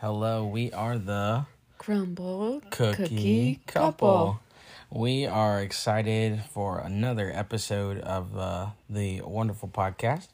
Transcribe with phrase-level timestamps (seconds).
[0.00, 1.46] Hello, we are the
[1.78, 4.38] Crumbl Cookie, couple.
[4.90, 10.28] We are excited for another episode of uh, the wonderful podcast.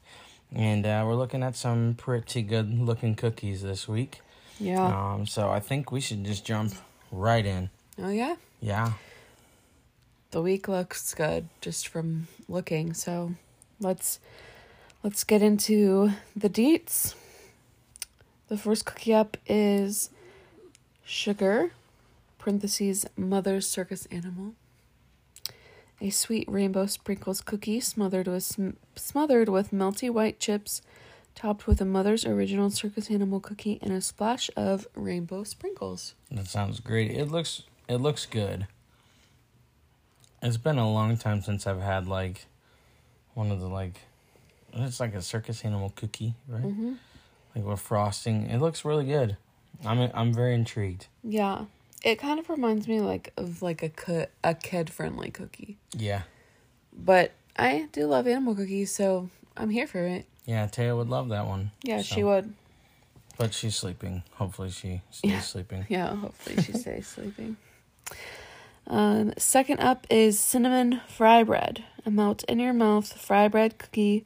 [0.53, 4.21] And uh, we're looking at some pretty good looking cookies this week.
[4.59, 4.85] Yeah.
[5.13, 6.73] Um, so I think we should just jump
[7.11, 7.71] right in.
[7.99, 8.35] oh yeah.
[8.61, 8.93] Yeah.
[10.29, 12.93] The week looks good just from looking.
[12.93, 13.33] So
[13.79, 14.19] let's
[15.01, 17.15] let's get into the deets.
[18.47, 20.09] The first cookie up is
[21.03, 21.71] sugar,
[22.37, 24.53] parentheses mother's circus animal.
[26.01, 30.81] A sweet rainbow sprinkles cookie smothered with sm- smothered with melty white chips,
[31.33, 36.13] topped with a mother's original circus animal cookie and a splash of rainbow sprinkles.
[36.29, 37.11] That sounds great.
[37.11, 38.67] It looks it looks good.
[40.41, 42.45] It's been a long time since I've had like
[43.33, 44.01] one of the like
[44.73, 46.63] it's like a circus animal cookie, right?
[46.63, 46.93] Mm-hmm.
[47.55, 48.49] Like with frosting.
[48.49, 49.37] It looks really good.
[49.85, 51.07] I'm I'm very intrigued.
[51.23, 51.65] Yeah.
[52.03, 55.77] It kind of reminds me like of like a co- a kid friendly cookie.
[55.97, 56.23] Yeah.
[56.93, 60.25] But I do love animal cookies, so I'm here for it.
[60.45, 61.71] Yeah, Taya would love that one.
[61.83, 62.53] Yeah, So- she would.
[63.37, 64.23] But she's sleeping.
[64.35, 65.39] Hopefully she stays Yeah.
[65.41, 65.85] sleeping.
[65.89, 67.57] Yeah, hopefully she stays sleeping.
[68.87, 71.83] Um, second up is cinnamon fry bread.
[72.05, 74.25] A melt in your mouth fry bread cookie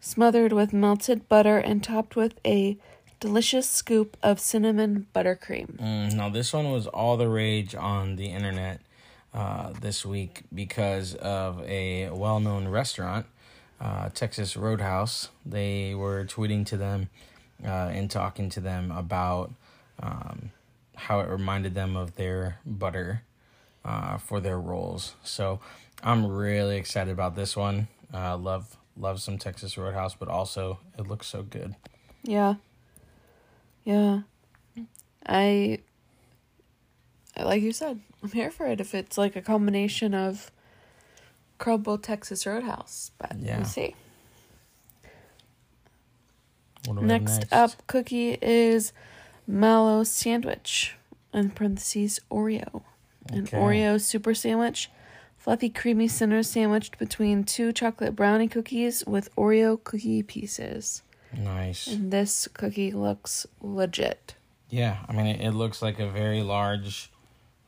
[0.00, 2.76] smothered with melted butter and topped with a
[3.20, 5.76] delicious scoop of cinnamon buttercream.
[5.76, 8.80] Mm, now this one was all the rage on the internet
[9.34, 13.26] uh, this week because of a well-known restaurant,
[13.80, 15.28] uh, Texas Roadhouse.
[15.44, 17.10] They were tweeting to them
[17.64, 19.52] uh, and talking to them about
[20.02, 20.50] um,
[20.96, 23.22] how it reminded them of their butter
[23.84, 25.14] uh, for their rolls.
[25.22, 25.60] So
[26.02, 27.88] I'm really excited about this one.
[28.12, 31.74] Uh, love love some Texas Roadhouse, but also it looks so good.
[32.22, 32.54] Yeah.
[33.84, 34.20] Yeah.
[35.26, 35.80] I
[37.38, 40.50] like you said, I'm here for it if it's like a combination of
[41.58, 43.10] Crumbl Texas Roadhouse.
[43.18, 43.56] But Yeah.
[43.58, 43.94] we'll see.
[46.86, 48.92] What do we have Next, up cookie is
[49.46, 50.96] mallow sandwich.
[51.32, 52.82] In parentheses Oreo.
[53.28, 54.90] An Oreo super sandwich.
[55.40, 61.02] Fluffy creamy center sandwiched between two chocolate brownie cookies with Oreo cookie pieces.
[61.34, 61.86] Nice.
[61.86, 64.34] And this cookie looks legit.
[64.68, 67.10] Yeah, I mean, it, it looks like a very large,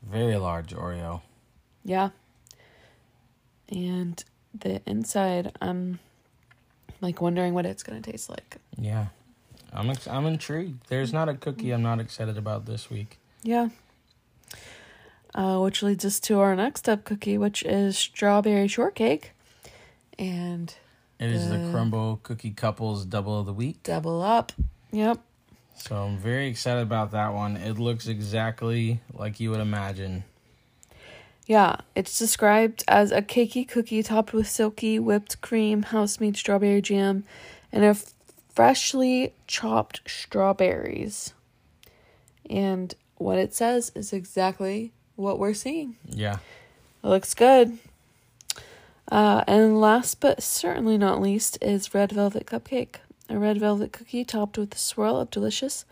[0.03, 1.23] very large Oreo.
[1.83, 2.11] Yeah.
[3.71, 4.23] And
[4.53, 5.99] the inside, I'm
[7.01, 8.59] like wondering what it's gonna taste like.
[8.77, 9.07] Yeah,
[9.73, 10.89] I'm ex- I'm intrigued.
[10.89, 13.19] There's not a cookie I'm not excited about this week.
[13.43, 13.71] Yeah.
[15.35, 19.33] Uh, which leads us to our next up cookie, which is strawberry shortcake.
[20.19, 20.75] And
[21.19, 23.83] It is the Uh, Crumbl Cookie Couples Double of the Week.
[23.83, 24.53] double up.
[24.91, 25.19] Yep.
[25.75, 27.57] So I'm very excited about that one.
[27.57, 30.25] It looks exactly like you would imagine.
[31.47, 36.83] Yeah, it's described as a cakey cookie topped with silky whipped cream, house made strawberry
[36.83, 37.25] jam,
[37.73, 37.97] and a
[38.55, 41.33] freshly chopped strawberries.
[42.51, 45.97] And what it says is exactly what we're seeing.
[46.09, 46.39] Yeah,
[47.03, 47.79] It looks good.
[49.11, 52.97] Uh, and last but certainly not least is red velvet cupcake.
[53.29, 55.85] A red velvet cookie topped with a swirl of delicious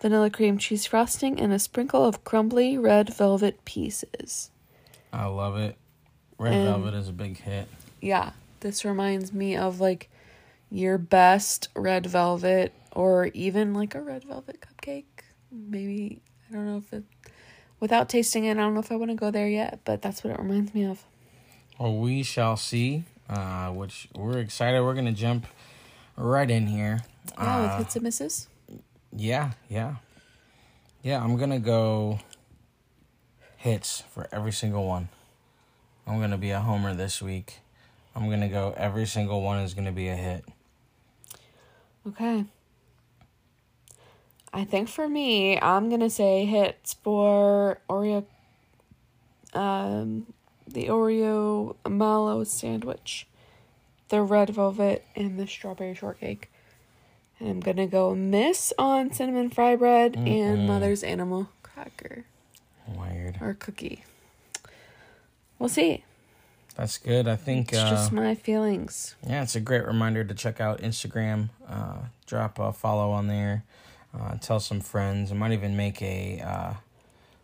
[0.00, 4.50] vanilla cream cheese frosting and a sprinkle of crumbly red velvet pieces.
[5.12, 5.76] I love it.
[6.38, 7.68] Red And- Velvet is a big hit.
[8.00, 10.08] Yeah, this reminds me of like
[10.70, 15.04] your best red velvet or even like a red velvet cupcake.
[15.52, 17.04] Maybe, I don't know if it,
[17.80, 20.22] without tasting it, I don't know if I want to go there yet, but that's
[20.22, 21.02] what it reminds me of.
[21.78, 23.04] Well, we shall see.
[23.28, 24.82] Uh, which we're excited.
[24.82, 25.46] We're gonna jump
[26.16, 27.00] right in here.
[27.38, 28.48] Yeah, Uh, with hits and misses.
[29.16, 29.96] Yeah, yeah.
[31.02, 32.18] Yeah, I'm gonna go
[33.56, 35.10] hits for every single one.
[36.08, 37.60] I'm gonna be a homer this week.
[38.16, 40.44] I'm gonna go every single one is gonna be a hit.
[42.08, 42.44] Okay.
[44.60, 48.24] I think for me, I'm gonna say hits for Oreo,
[49.54, 50.26] um,
[50.68, 53.26] the Oreo mallow sandwich,
[54.10, 56.50] the red velvet, and the strawberry shortcake.
[57.38, 60.28] And I'm gonna go miss on cinnamon fry bread Mm-mm.
[60.28, 62.24] and Mother's Animal cracker
[62.86, 63.38] Weird.
[63.40, 64.04] or cookie.
[65.58, 66.04] We'll see.
[66.76, 67.26] That's good.
[67.28, 69.14] I think It's uh, just my feelings.
[69.26, 71.48] yeah, it's a great reminder to check out Instagram.
[71.66, 71.96] Uh,
[72.26, 73.64] drop a follow on there.
[74.18, 75.30] Uh, tell some friends.
[75.30, 76.74] I might even make a uh,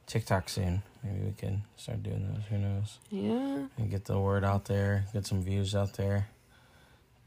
[0.06, 0.82] TikTok soon.
[1.04, 2.42] Maybe we can start doing those.
[2.50, 2.98] Who knows?
[3.10, 5.04] Yeah, And get the word out there.
[5.12, 6.28] Get some views out there.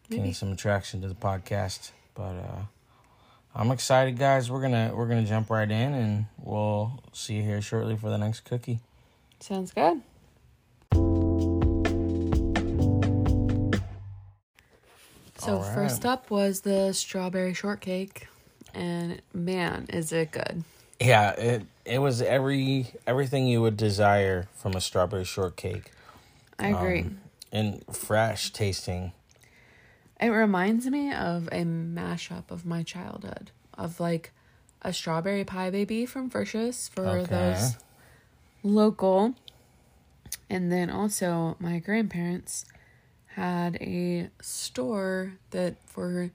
[0.10, 1.92] Gain some attraction to the podcast.
[2.16, 2.62] But uh,
[3.56, 4.50] I'm excited, guys.
[4.50, 8.18] We're gonna we're gonna jump right in, and we'll see you here shortly for the
[8.18, 8.80] next cookie.
[9.40, 10.02] Sounds good.
[15.38, 15.74] So right.
[15.74, 18.28] first up was the strawberry shortcake,
[18.74, 20.64] and man, is it good!
[21.00, 25.92] Yeah, it it was every everything you would desire from a strawberry shortcake,
[26.60, 27.00] I agree.
[27.02, 27.18] Um,
[27.52, 29.14] and fresh tasting.
[30.20, 34.32] It reminds me of a mashup of my childhood, of like
[34.82, 37.28] a strawberry pie baby from Frisch's for Okay.
[37.28, 37.78] those
[38.64, 39.36] local.
[40.50, 42.66] And then also, my grandparents
[43.36, 46.32] had a store that for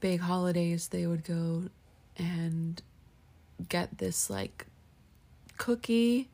[0.00, 1.64] big holidays they would go
[2.16, 2.82] and
[3.68, 4.66] get this like
[5.56, 6.28] cookie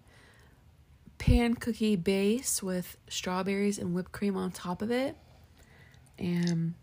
[1.18, 5.16] pan cookie base with strawberries and whipped cream on top of it
[6.18, 6.74] and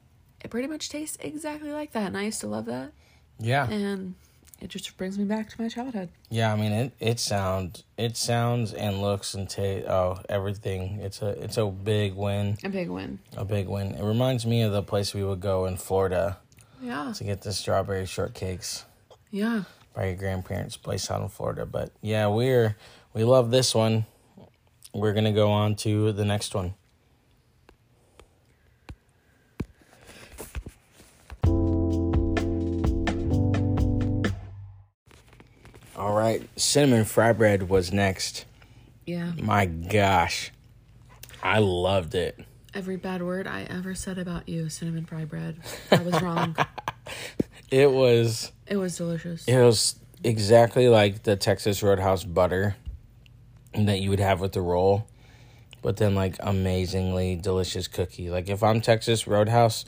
[0.44, 2.92] it pretty much tastes exactly like that and i used to love that
[3.40, 4.16] Yeah, and
[4.60, 6.54] it just brings me back to my childhood yeah.
[6.54, 9.88] I mean, it it sounds it sounds and looks and taste.
[9.88, 11.00] Oh, everything.
[11.02, 12.58] It's a it's a big win.
[12.64, 13.96] a big win A big win.
[13.96, 16.38] It reminds me of the place we would go in Florida
[16.82, 18.84] yeah to get the strawberry shortcakes
[19.30, 19.64] yeah
[19.94, 21.66] by your grandparents' place out in Florida.
[21.66, 22.76] But yeah, we're
[23.14, 24.06] we love this one.
[24.94, 26.74] We're gonna go on to the next one.
[35.96, 38.46] All right, cinnamon fry bread was next.
[39.06, 40.52] yeah My gosh,
[41.44, 42.40] I loved it.
[42.74, 45.58] Every bad word i ever said about you cinnamon fry bread
[45.92, 46.56] i was wrong
[47.72, 49.96] It was it was delicious It was
[50.26, 52.76] exactly like the Texas Roadhouse butter
[53.74, 55.08] that you would have with the roll,
[55.82, 58.30] but then like amazingly delicious cookie.
[58.30, 59.86] Like if I'm Texas Roadhouse,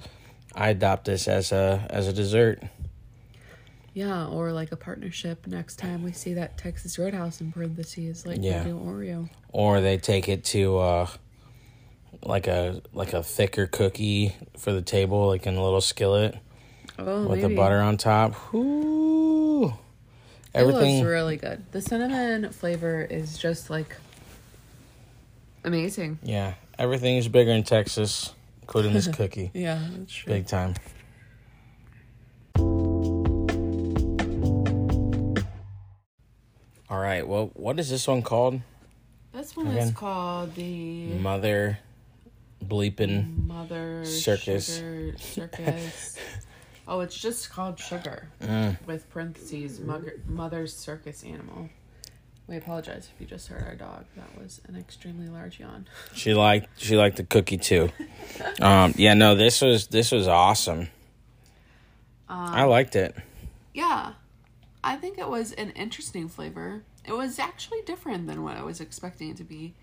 [0.55, 2.63] I adopt this as a as a dessert.
[3.93, 8.39] yeah or like a partnership next time we see that texas roadhouse in parentheses like
[8.41, 8.63] Yeah.
[8.65, 11.07] oreo Or they take it to uh
[12.25, 16.37] like a like a thicker cookie for the table, like in a little skillet
[16.97, 17.53] oh with maybe.
[17.53, 18.53] the butter on top.
[18.53, 19.67] Ooh.
[19.67, 21.65] It Everything was really good.
[21.71, 23.95] The cinnamon flavor is just like
[25.63, 26.19] amazing.
[26.21, 29.51] Yeah, everything is bigger in Texas, including this cookie.
[29.53, 30.33] Yeah, that's true.
[30.33, 30.75] Big time.
[36.89, 37.27] All right.
[37.27, 38.61] Well, what is this one called?
[39.33, 39.87] This one Again.
[39.87, 41.79] is called the Mother
[42.63, 43.45] bleeping.
[43.45, 44.77] Mother Circus.
[44.77, 46.17] Sugar Circus.
[46.87, 48.77] oh, it's just called sugar Mm.
[48.85, 51.69] with parentheses mother, mother's circus animal.
[52.47, 54.03] We apologize if you just heard our dog.
[54.17, 55.87] That was an extremely large yawn.
[56.13, 57.89] She liked she liked the cookie too.
[58.61, 60.89] Um, yeah, no, this was this was awesome.
[62.27, 63.15] I liked it.
[63.73, 64.13] Yeah,
[64.83, 66.83] I think it was an interesting flavor.
[67.05, 69.73] It was actually different than what I was expecting it to be.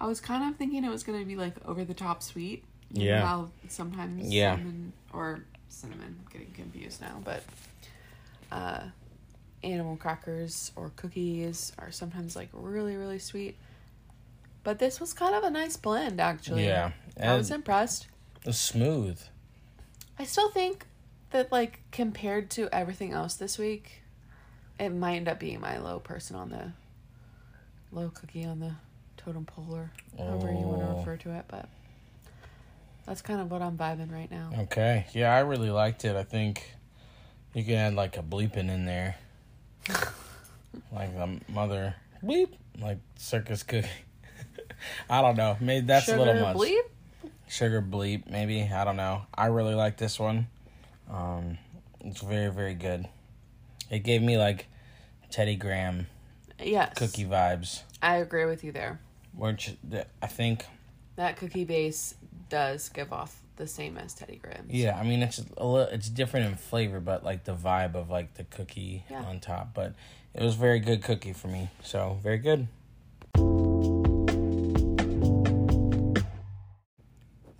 [0.00, 2.64] I was kind of thinking it was going to be like over the top sweet.
[2.92, 3.24] Yeah.
[3.24, 4.56] how sometimes Yeah.
[4.56, 7.44] cinnamon or cinnamon, I'm getting confused now, but
[8.50, 8.80] uh,
[9.62, 13.56] animal crackers or cookies are sometimes like really, really sweet.
[14.64, 16.66] But this was kind of a nice blend, actually.
[16.66, 16.90] Yeah,
[17.22, 18.08] I was impressed.
[18.40, 19.20] it was smooth.
[20.18, 20.86] I still think
[21.30, 24.02] that like compared to everything else this week,
[24.78, 26.72] it might end up being my low person on the
[27.92, 28.72] low cookie on the
[29.24, 30.98] totem pole or however you want to Oh.
[30.98, 31.68] refer to it, but
[33.06, 34.50] that's kind of what I'm vibing right now.
[34.60, 35.06] Okay.
[35.12, 36.16] Yeah, I really liked it.
[36.16, 36.74] I think
[37.54, 39.16] you can add like a bleeping in there.
[40.92, 42.50] like the mother bleep,
[42.80, 43.88] like circus cookie.
[45.10, 45.56] I don't know.
[45.60, 46.56] Maybe that's Sugar a little much.
[46.56, 46.82] bleep?
[47.48, 48.62] Sugar bleep, maybe.
[48.62, 49.22] I don't know.
[49.34, 50.46] I really like this one.
[51.10, 51.58] Um,
[52.00, 53.06] it's very, very good.
[53.90, 54.66] It gave me like
[55.30, 56.06] Teddy Graham
[56.62, 56.94] Yes.
[56.96, 59.00] cookie vibes, I agree with you there.
[59.34, 59.76] Which
[60.22, 60.64] I think,
[61.16, 62.14] That cookie base
[62.48, 64.72] does give off the same as Teddy Grahams.
[64.72, 64.98] yeah.
[64.98, 68.34] I mean, it's a little, it's different in flavor, but like the vibe of like
[68.34, 69.22] the cookie Yeah.
[69.22, 69.74] on top.
[69.74, 69.94] But
[70.34, 71.68] it was very good cookie for me.
[71.82, 72.68] So very good.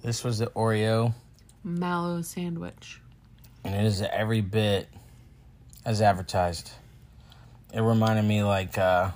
[0.02, 1.14] This was the Oreo.
[1.62, 3.00] Mallow sandwich.
[3.64, 4.88] and it is every bit
[5.84, 6.70] as advertised.
[7.74, 9.10] It reminded me like uh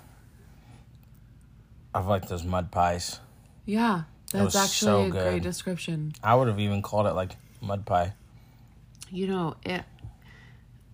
[1.94, 3.20] of like those mud pies.
[3.64, 5.22] Yeah, That that's actually so a good.
[5.30, 6.12] great description.
[6.22, 8.12] I would have even called it like mud pie.
[9.10, 9.84] You know, it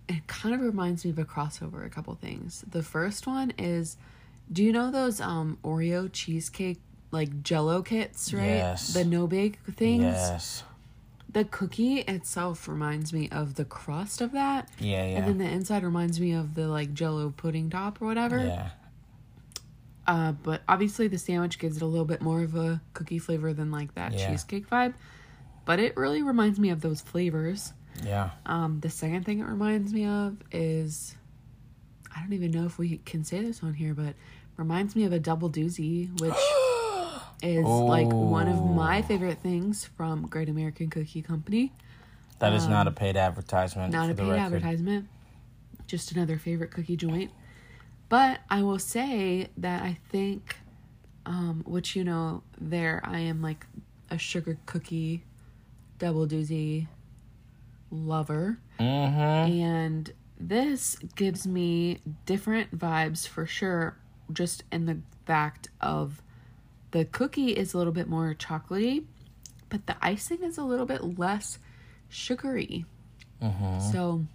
[0.07, 2.63] it kind of reminds me of a crossover a couple things.
[2.69, 3.97] The first one is
[4.51, 6.79] do you know those um Oreo cheesecake
[7.11, 8.45] like jello kits, right?
[8.45, 8.93] Yes.
[8.93, 10.03] The no bake things.
[10.03, 10.63] Yes.
[11.31, 14.67] the cookie itself reminds me of the crust of that.
[14.79, 15.17] Yeah, yeah.
[15.17, 18.37] And then the inside reminds me of the like jello pudding top or whatever.
[18.39, 18.69] yeah.
[20.07, 23.53] Uh, but obviously the sandwich gives it a little bit more of a cookie flavor
[23.53, 24.31] than like that Yeah.
[24.31, 24.93] cheesecake vibe.
[25.65, 27.73] But it really reminds me of those flavors.
[28.03, 28.31] Yeah.
[28.45, 31.15] Um, the second thing it reminds me of is
[32.15, 34.15] I don't even know if we can say this on here, but
[34.57, 36.33] reminds me of a Double Doozie, which
[37.43, 41.71] is like one of my favorite things from Great American Cookie Company.
[42.39, 43.93] That is not a paid advertisement.
[43.93, 44.39] Not a paid record.
[44.55, 45.07] advertisement,
[45.85, 47.31] just another favorite cookie joint.
[48.11, 50.57] But I will say that I think,
[51.25, 53.65] um, which you know, there I am like
[54.09, 55.23] a sugar cookie
[55.97, 56.87] Double Doozie
[57.89, 58.59] lover.
[58.81, 59.61] Mm-hmm.
[59.61, 63.95] And this gives me different vibes for sure,
[64.33, 66.21] just in the fact of
[66.91, 69.05] the cookie is a little bit more chocolatey,
[69.69, 71.59] but the icing is a little bit less
[72.09, 72.83] sugary.
[73.93, 74.25] So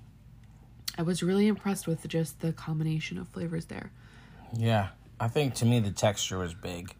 [0.99, 3.91] I was really impressed with just the combination of flavors there.
[4.57, 4.89] Yeah.
[5.21, 6.95] I think to me the texture was big.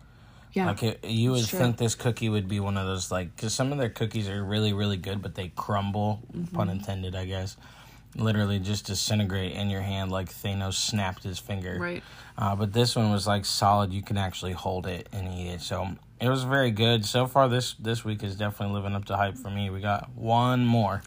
[0.53, 0.67] Yeah.
[0.67, 1.61] Like it, you would Sure.
[1.61, 4.43] think this cookie would be one of those like because some of their cookies are
[4.43, 6.57] really really good, but they crumble, Mm-hmm.
[6.57, 7.57] pun intended, I guess.
[8.15, 11.77] Literally just disintegrate in your hand like Thanos snapped his finger.
[11.79, 12.03] Right.
[12.39, 13.93] Uh, but this one was like solid.
[13.93, 15.61] You can actually hold it and eat it.
[15.61, 15.89] So
[16.19, 17.05] it was very good.
[17.05, 19.69] So far this this week is definitely living up to hype for me.
[19.69, 21.03] We got one more.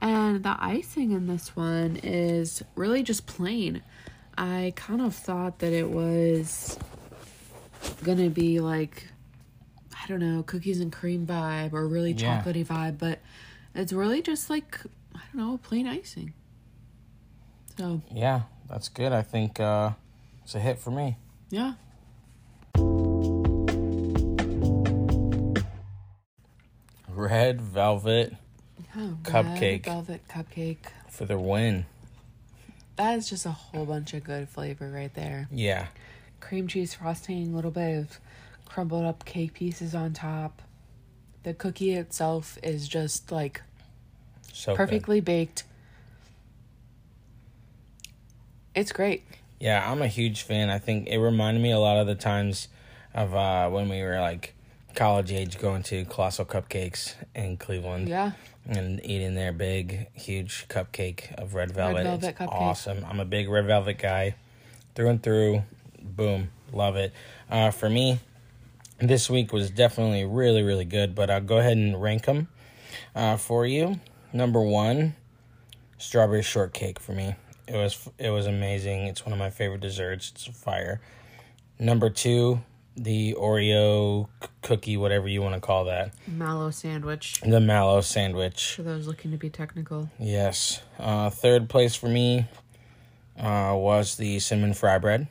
[0.00, 3.82] And the icing in this one is really just plain.
[4.38, 6.78] I kind of thought that it was
[8.02, 9.08] gonna be like,
[10.02, 12.42] I don't know, cookies and cream vibe or really Yeah.
[12.42, 13.18] chocolatey vibe, but
[13.74, 14.80] it's really just like,
[15.14, 16.32] I don't know, plain icing.
[17.76, 19.12] So, Yeah, that's good.
[19.12, 19.92] I think uh,
[20.44, 21.16] it's a hit for me.
[21.50, 21.74] yeah.
[27.08, 28.34] Red velvet
[28.96, 29.84] Oh, Cupcake.
[29.84, 30.78] velvet cupcake.
[31.08, 31.86] for the win.
[32.96, 35.48] That is just a whole bunch of good flavor right there.
[35.50, 35.86] Yeah.
[36.40, 38.20] cream cheese frosting, a little bit of
[38.66, 40.60] crumbled up cake pieces on top.
[41.42, 43.62] The cookie itself is just like
[44.52, 44.76] So good.
[44.76, 45.64] perfectly baked.
[48.74, 49.24] It's great.
[49.58, 50.70] Yeah, I'm a huge fan.
[50.70, 52.68] I think it reminded me a lot of the times
[53.14, 54.54] of uh, when we were like
[54.94, 58.32] college age going to Colossal Cupcakes in Cleveland Yeah.
[58.70, 61.96] And eating their big, huge cupcake of red velvet.
[61.96, 62.52] Red velvet it's cupcake.
[62.52, 63.04] awesome.
[63.08, 64.36] I'm a big red velvet guy
[64.94, 65.64] through and through.
[66.00, 66.50] Boom.
[66.72, 67.12] Love it.
[67.50, 68.20] Uh, for me,
[69.00, 72.48] this week was definitely really, really good, but I'll go ahead and rank them
[73.14, 73.98] uh, for you.
[74.32, 75.16] Number one,
[75.98, 77.34] strawberry shortcake for me.
[77.66, 79.06] It was it was amazing.
[79.06, 80.30] It's one of my favorite desserts.
[80.30, 81.00] It's fire.
[81.78, 82.60] Number two,
[82.96, 84.28] the Oreo
[84.62, 88.74] cookie, whatever you want to call that, Mallow sandwich the mallow sandwich.
[88.74, 90.10] for those looking to be technical.
[90.18, 90.82] Yes.
[90.98, 92.46] Uh, third place for me
[93.38, 95.28] uh, was the cinnamon fry bread.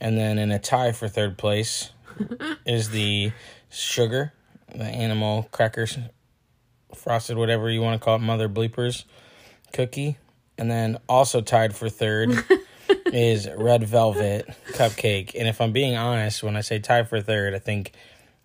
[0.00, 1.90] And then in a tie for third place
[2.66, 3.32] is the
[3.70, 4.32] sugar,
[4.74, 5.98] the animal crackers,
[6.94, 9.04] frosted, whatever you want to call it, mother bleepers
[9.72, 10.18] cookie.
[10.56, 12.44] And then also tied for third
[13.14, 15.34] is red velvet cupcake.
[15.38, 17.92] And if I'm being honest, when I say tied for third, I think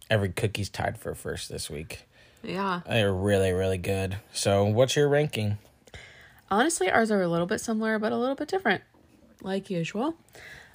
[0.09, 2.05] every cookie's tied for first this week.
[2.43, 2.81] Yeah.
[2.87, 4.17] They're really, really good.
[4.31, 5.57] So, what's your ranking?
[6.51, 8.83] Honestly, ours are a little bit similar, but a little bit different,
[9.41, 10.15] like usual.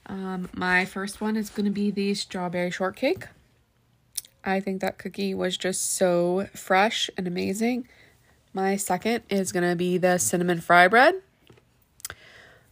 [0.06, 3.26] Um, my first one is going to be the strawberry shortcake.
[4.44, 7.88] I think that cookie was just so fresh and amazing.
[8.52, 11.14] My second is going to be the cinnamon fry bread.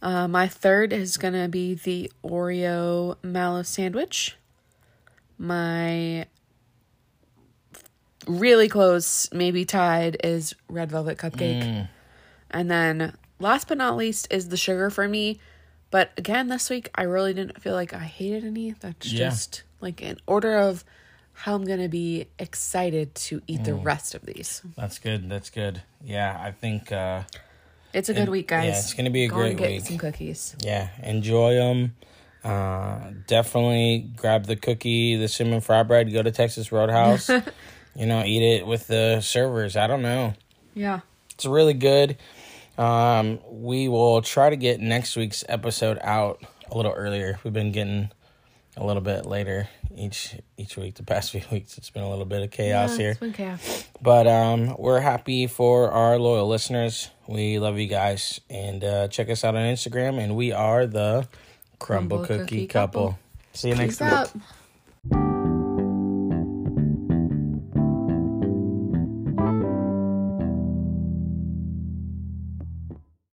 [0.03, 4.35] Uh, my third is going to be the Oreo mallow sandwich.
[5.37, 6.25] My
[8.27, 11.87] really close, maybe tied, is red velvet cupcake.
[12.51, 15.39] And then last but not least is the sugar for me.
[15.89, 18.71] But again, this week I really didn't feel like I hated any.
[18.71, 19.29] That's Yeah.
[19.29, 20.83] just like in order of
[21.31, 24.61] how I'm gonna be excited to eat the rest of these.
[24.75, 25.29] That's good.
[25.29, 25.81] That's good.
[26.03, 26.91] Yeah, I think.
[26.91, 27.23] uh
[27.93, 28.65] It's a good week, guys.
[28.65, 29.85] yeah, it's gonna be a Go great get week.
[29.85, 30.55] Some cookies.
[30.61, 31.95] Yeah, enjoy them.
[32.43, 36.11] Uh, definitely grab the cookie, the cinnamon fry bread.
[36.11, 37.29] Go to Texas Roadhouse.
[37.95, 39.77] you know, eat it with the servers.
[39.77, 40.33] I don't know.
[40.73, 41.01] Yeah.
[41.31, 42.17] It's really good.
[42.77, 47.39] Um, we will try to get next week's episode out a little earlier.
[47.43, 48.09] We've been getting
[48.75, 50.95] a little bit later each each week.
[50.95, 53.11] The past few weeks, it's been a little bit of chaos yeah, here.
[53.11, 53.87] It's been chaos.
[54.01, 57.09] But um, we're happy for our loyal listeners.
[57.27, 60.19] We love you guys, and uh, check us out on Instagram.
[60.19, 61.27] And we are the
[61.79, 63.07] Crumbl, Crumbl Cookie, Cookie Couple.
[63.07, 63.19] Couple.
[63.53, 64.13] See you next Peace week.
[64.13, 64.31] out.